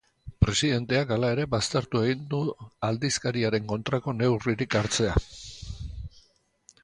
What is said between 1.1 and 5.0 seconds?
hala ere, baztertu egin du aldizkariaren kontrako neurririk